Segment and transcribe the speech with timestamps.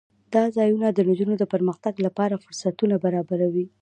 [0.33, 3.65] دا ځایونه د نجونو د پرمختګ لپاره فرصتونه برابروي.